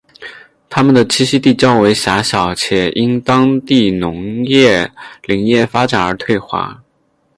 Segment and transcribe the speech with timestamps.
[0.67, 4.91] 它们的栖息地较为狭小且因当地农业
[5.25, 6.81] 林业发展而退化。